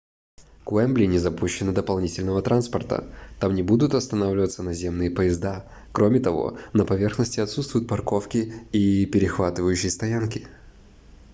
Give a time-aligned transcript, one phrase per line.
[0.63, 3.07] к уэмбли не запущено дополнительного транспорта
[3.39, 10.47] там не будут останавливаться наземные поезда кроме того на поверхности отсутствуют парковки и перехватывающие стоянки